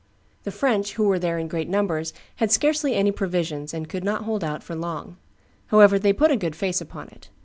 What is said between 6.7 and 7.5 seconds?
upon it.